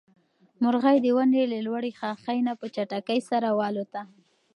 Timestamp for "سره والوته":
3.29-4.01